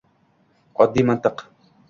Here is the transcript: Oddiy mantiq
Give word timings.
Oddiy 0.85 1.07
mantiq 1.11 1.47